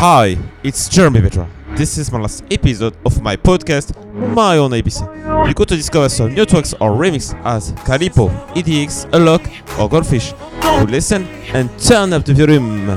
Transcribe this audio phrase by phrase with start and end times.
[0.00, 1.46] Hi, it's Jeremy Vedra.
[1.76, 3.92] This is my last episode of my podcast,
[4.34, 5.46] My Own Ibiza.
[5.46, 9.46] You go to discover some new tracks or remixes as Calipo, EDX, Alok,
[9.78, 10.32] or Goldfish.
[10.62, 12.88] To listen and turn up the volume.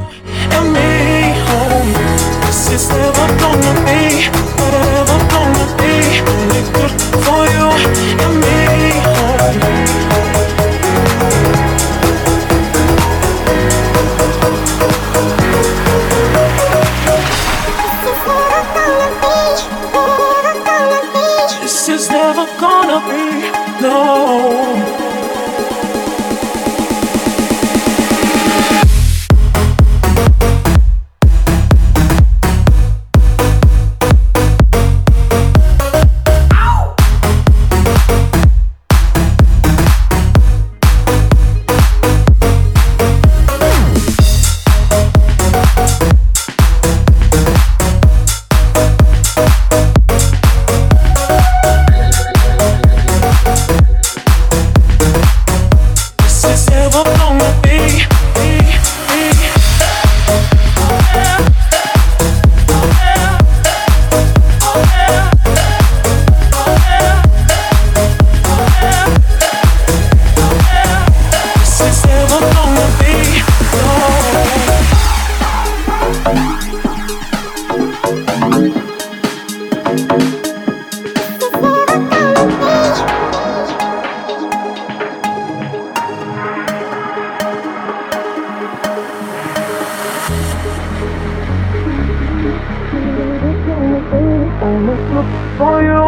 [95.64, 96.04] For you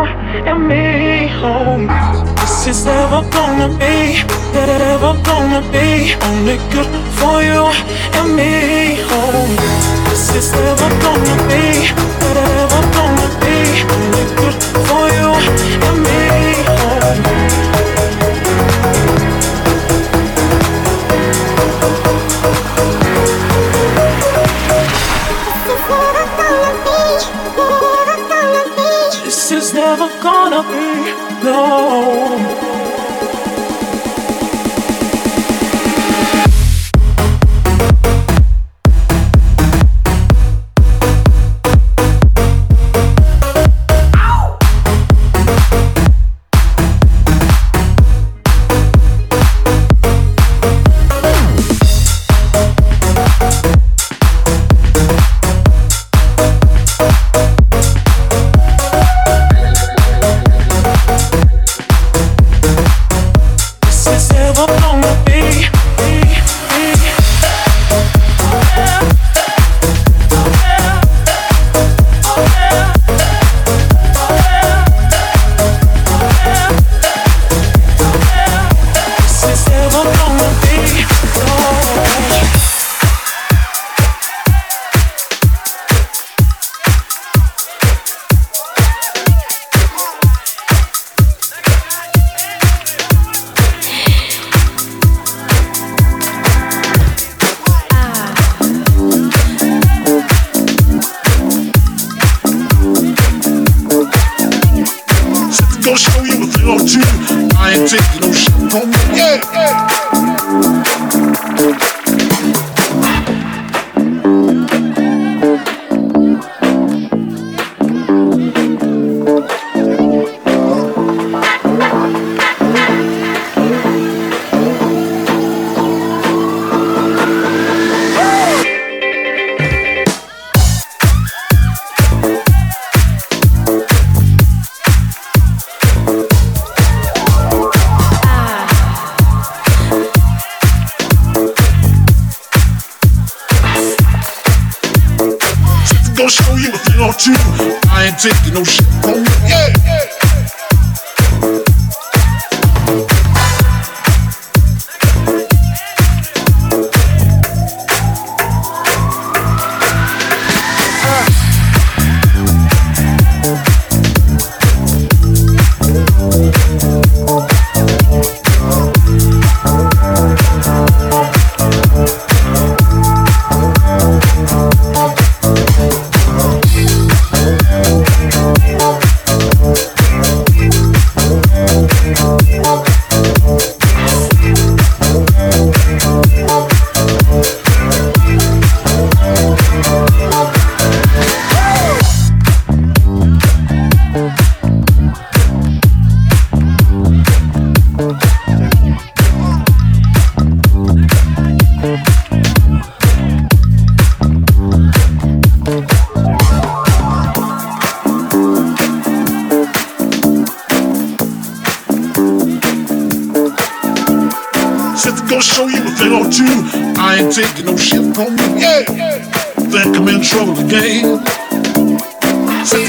[0.50, 1.88] and me home.
[2.42, 3.96] This is never gonna be,
[4.54, 5.88] never gonna be
[6.28, 7.64] only good for you
[8.18, 8.52] and me
[9.10, 9.56] home.
[10.10, 11.64] This is never gonna be,
[12.36, 13.58] never gonna be
[13.96, 15.32] only good for you
[15.88, 16.20] and me
[16.80, 17.45] home.
[31.56, 32.45] Be,
[108.76, 109.40] Yeah,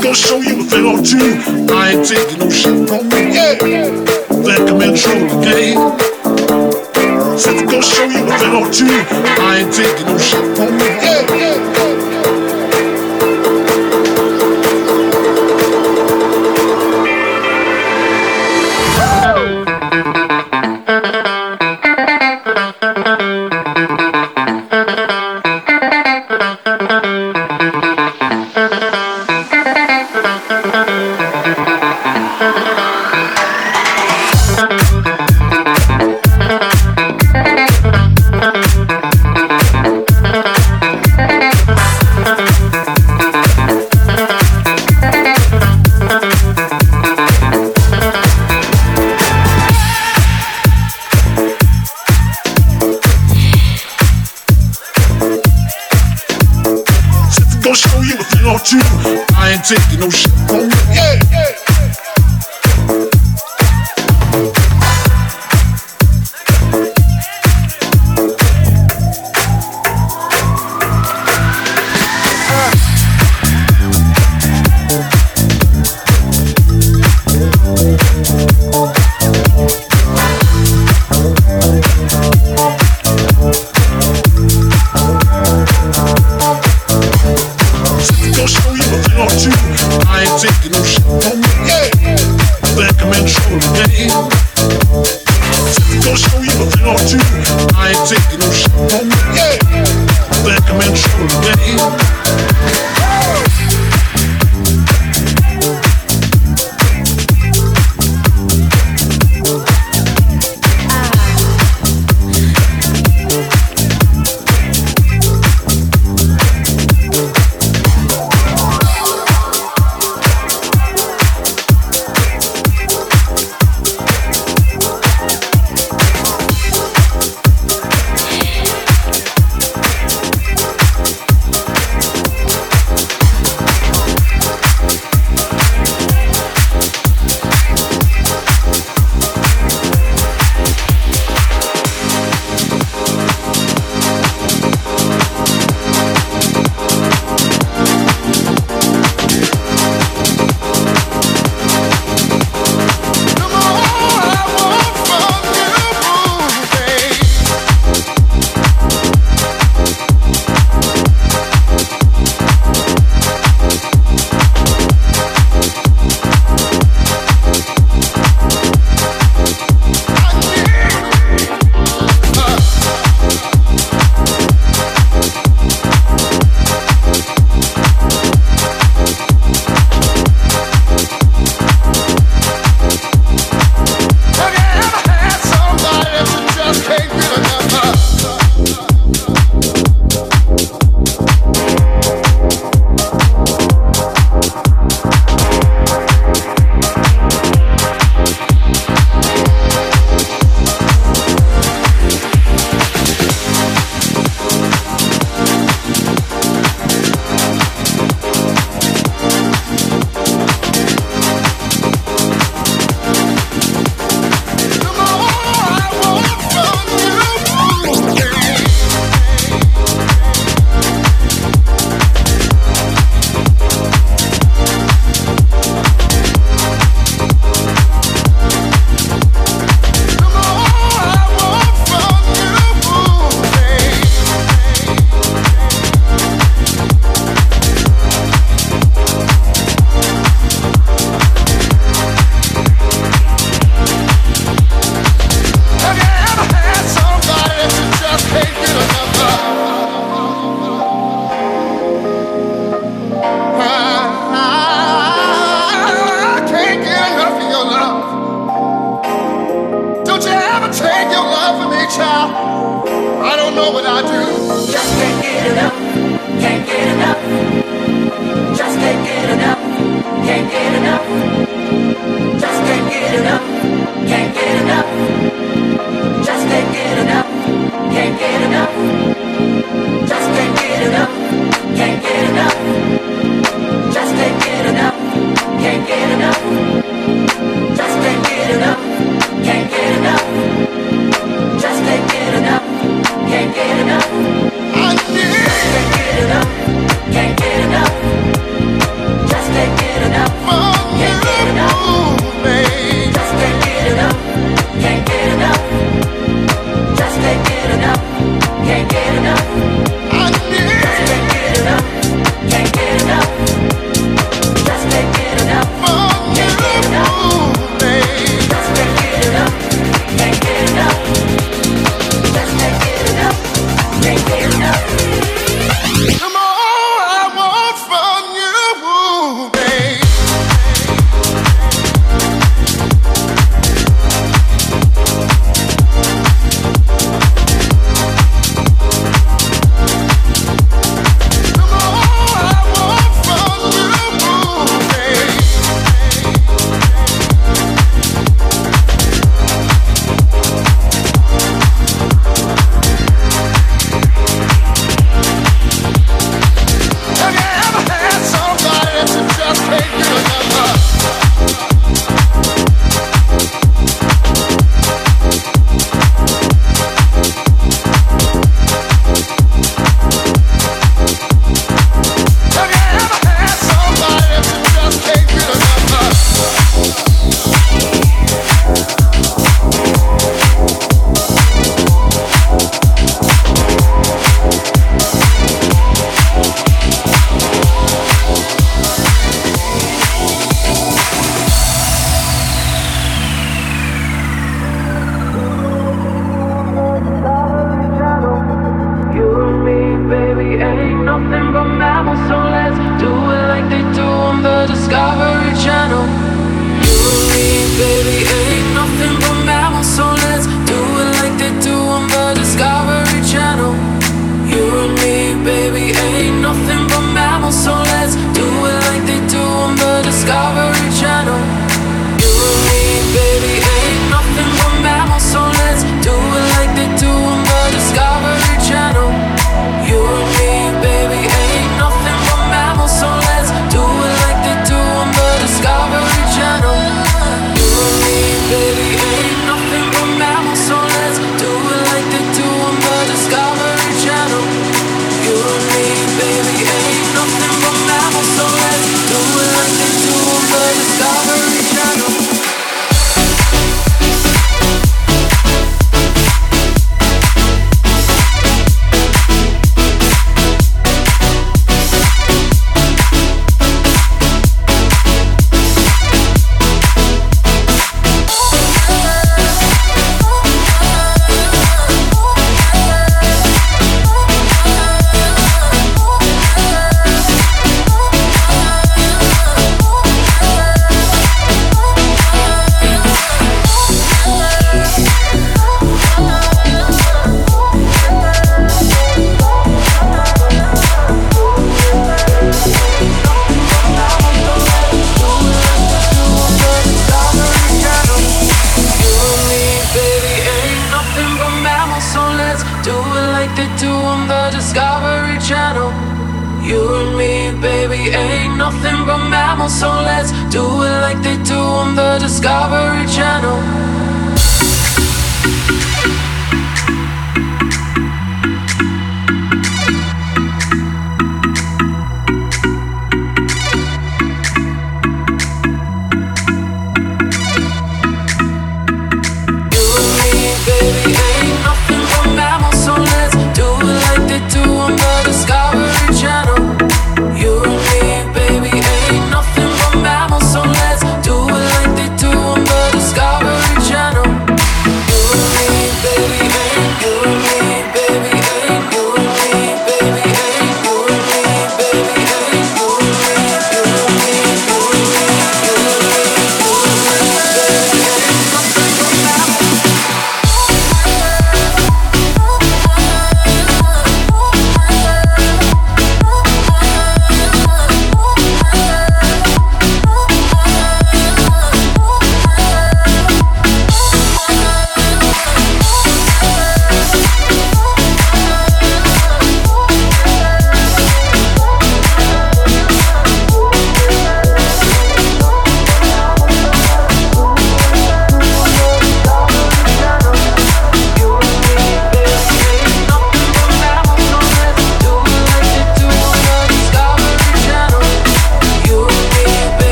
[0.00, 1.74] Said gonna show you a thing or two.
[1.74, 3.18] I ain't taking no shit from you.
[3.34, 3.58] Yeah.
[3.58, 5.76] Think I'm in trouble again.
[7.38, 8.86] Said gonna show you a thing or two.
[8.88, 10.86] I ain't taking no shit from me.
[10.86, 11.79] Yeah.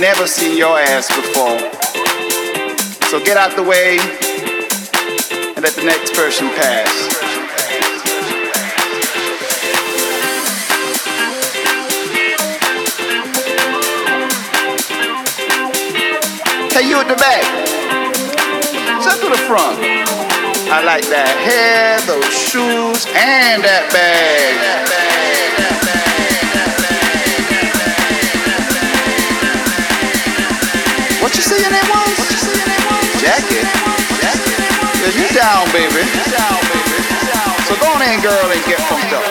[0.00, 1.58] Never seen your ass before.
[3.08, 3.98] So get out the way
[5.56, 6.92] and let the next person pass.
[16.72, 17.44] Hey, you at the back.
[19.02, 19.78] Step to the front.
[20.68, 25.05] I like that hair, those shoes, and that bag.
[35.46, 36.02] Down, baby.
[37.66, 39.24] So go on in, girl, and get funked up.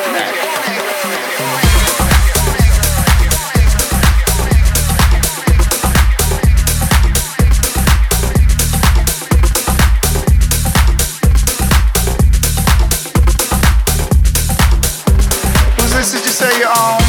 [15.78, 16.12] Who's this?
[16.14, 17.05] Did you say you're on?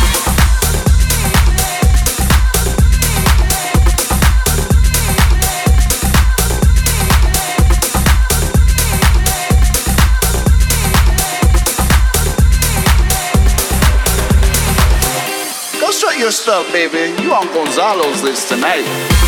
[16.26, 17.22] Your stuff, baby.
[17.22, 19.25] You on Gonzalo's list tonight.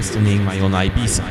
[0.00, 1.24] Destiny'in Iona Ibiza.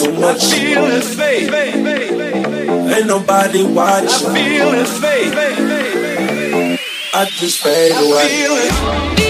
[0.00, 3.06] And you're listening my own Ibiza.
[3.06, 4.28] nobody watching.
[4.28, 5.34] I feel his fate.
[7.14, 9.27] I just fade away.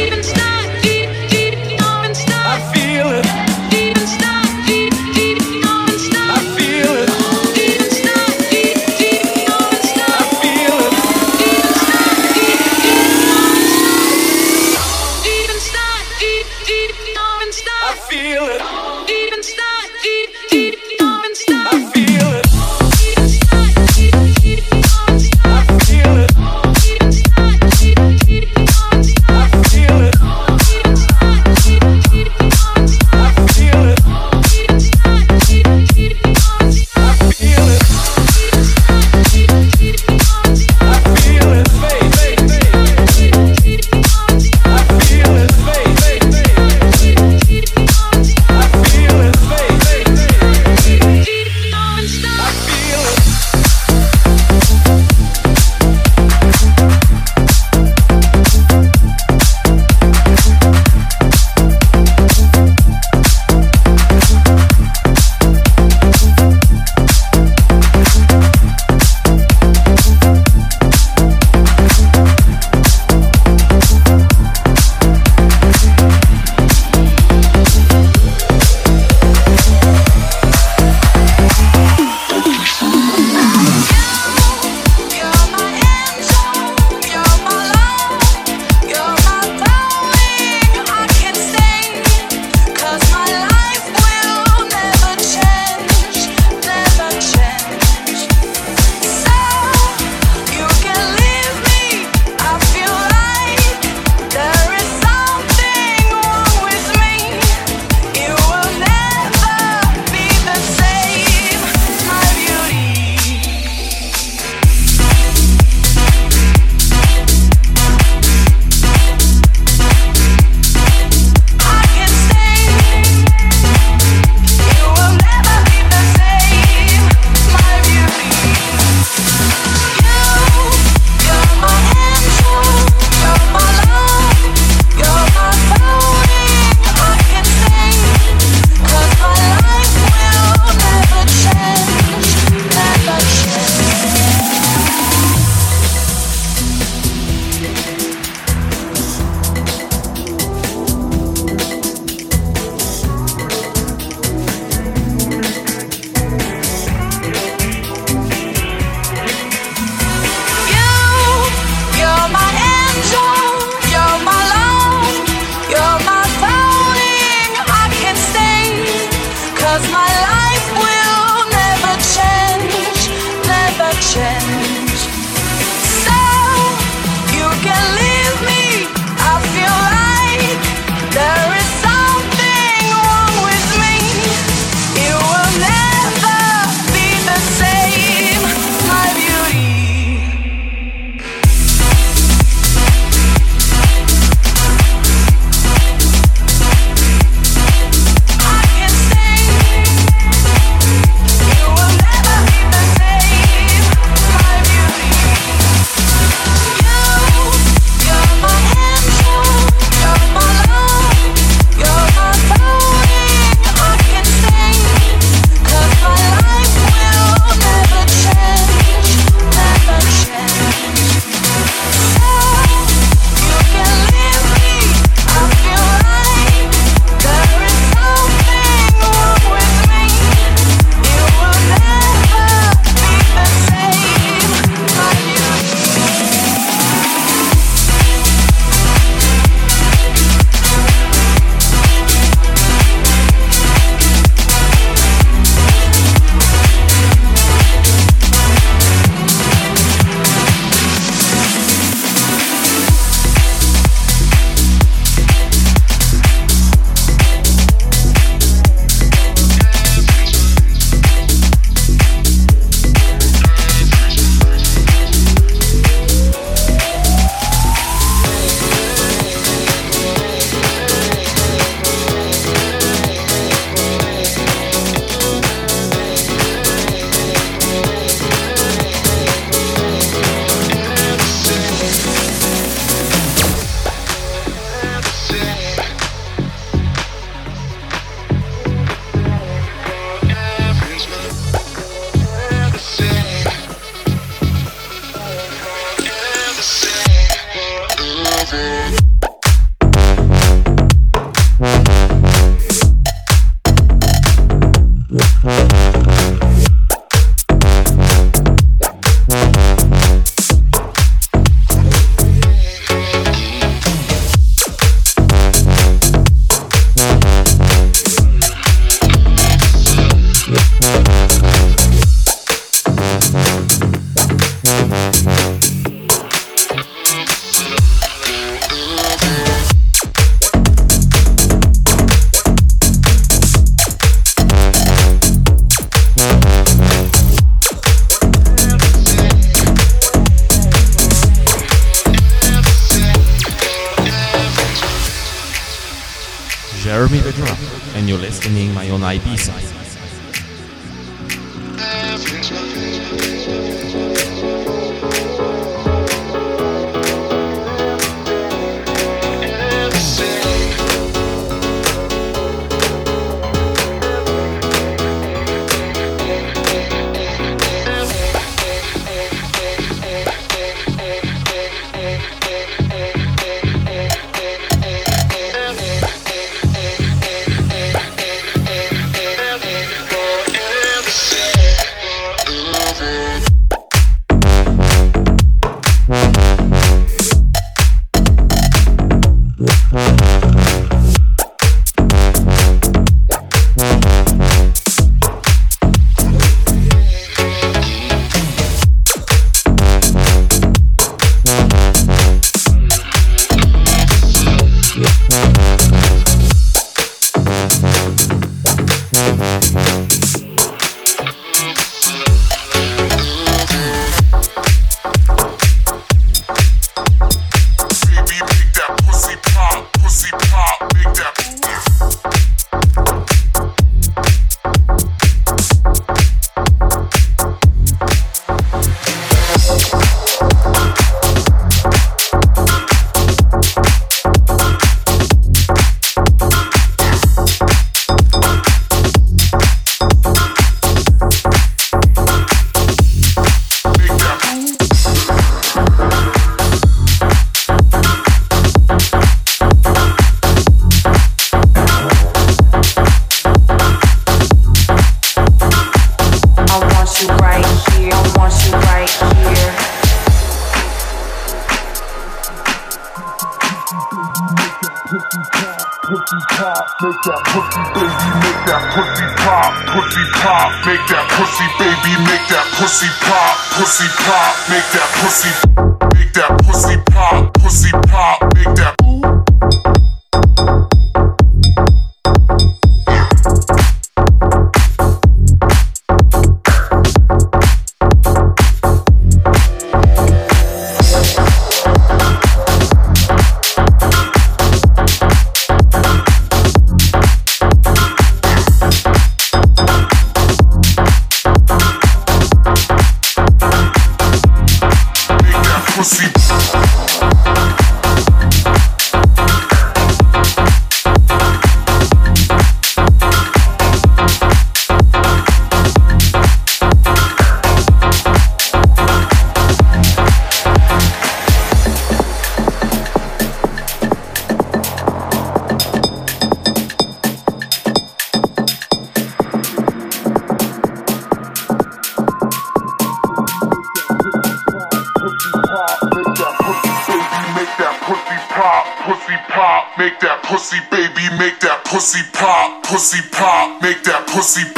[544.39, 544.78] Pussy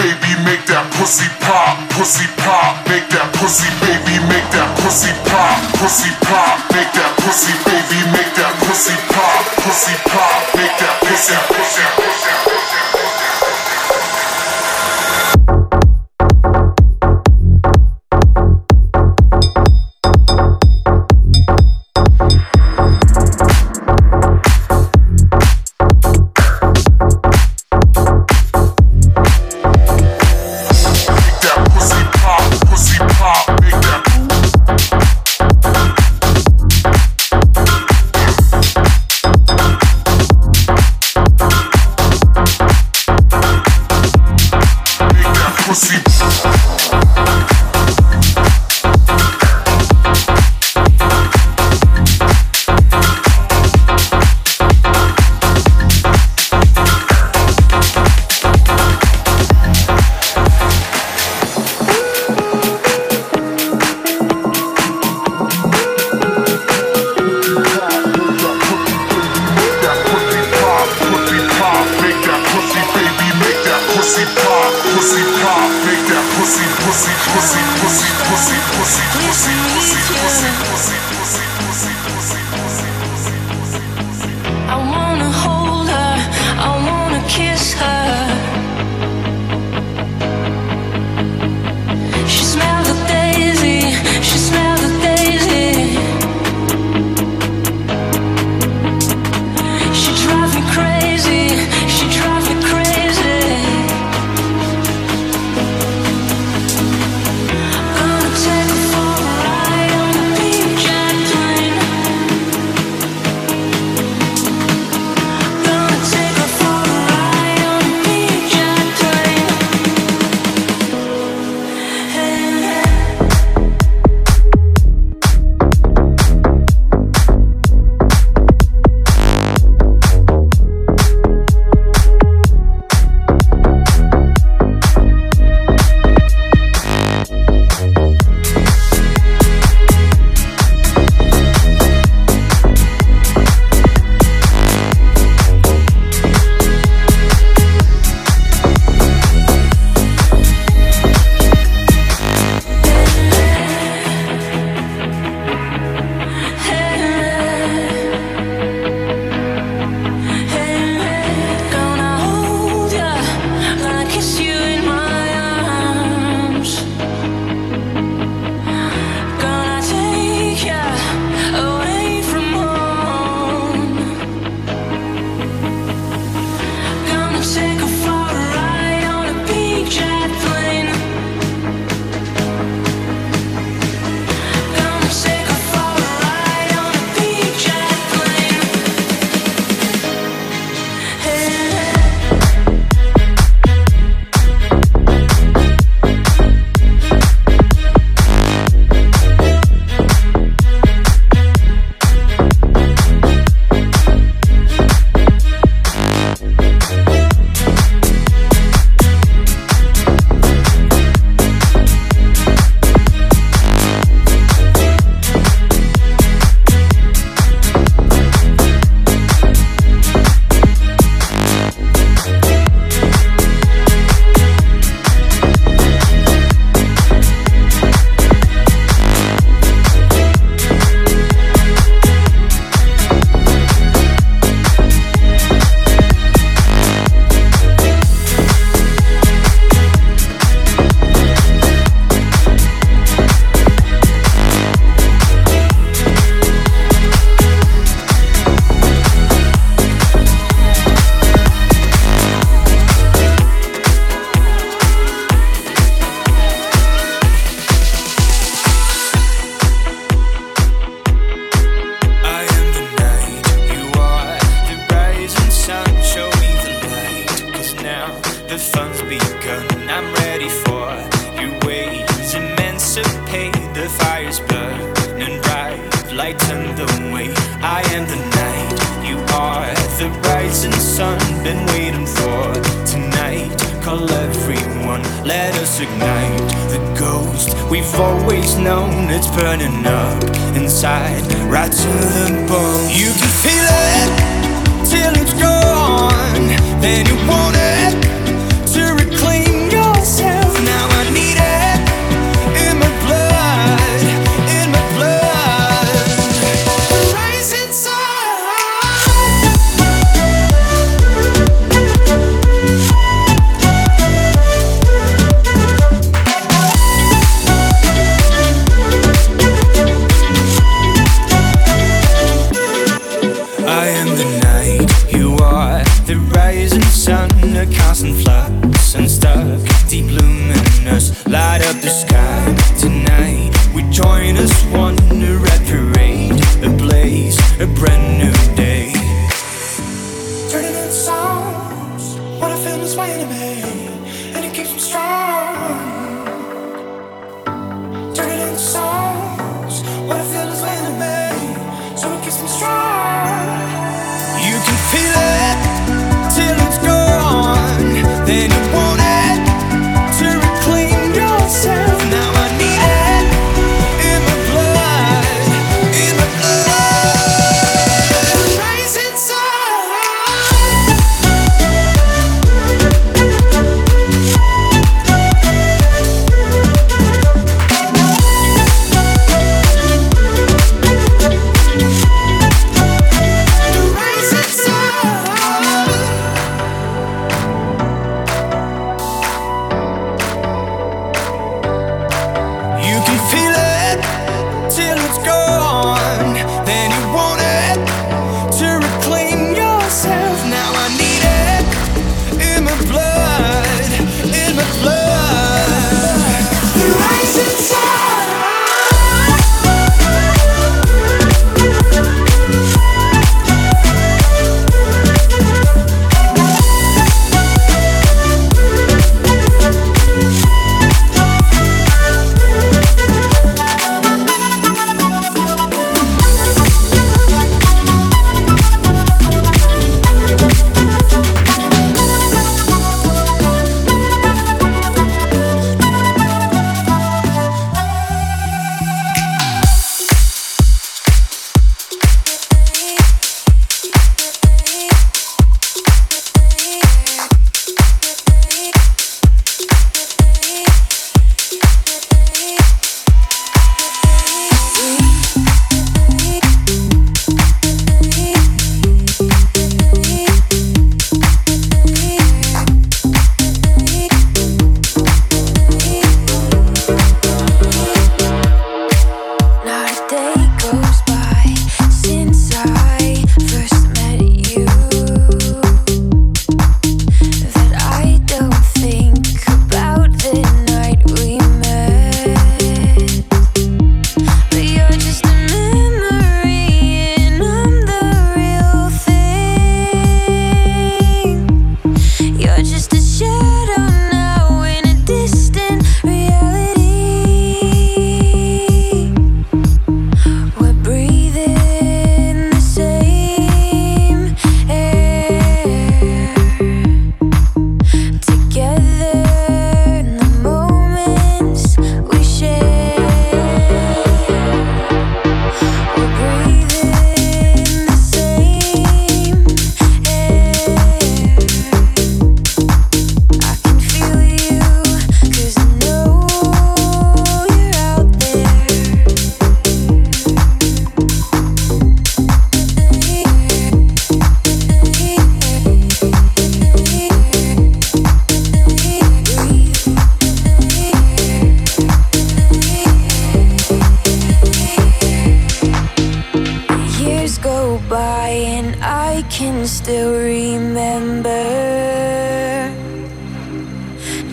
[549.70, 551.44] still remember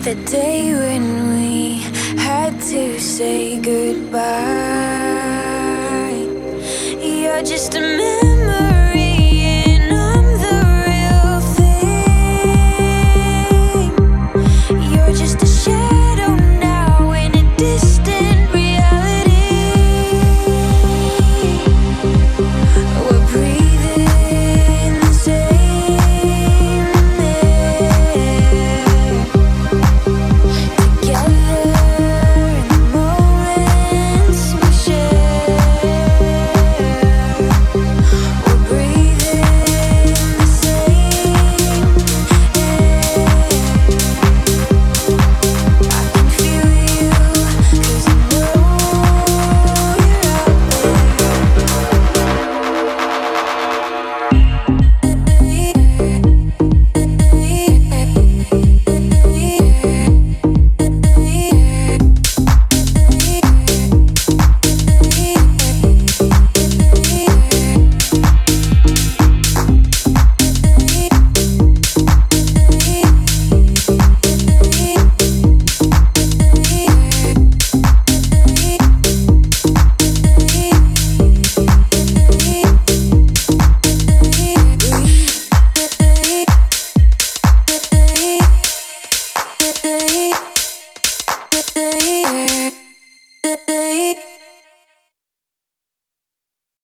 [0.02, 1.04] the day when
[1.36, 1.78] we
[2.18, 4.37] had to say goodbye.